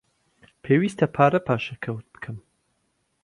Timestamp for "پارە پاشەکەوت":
1.15-2.07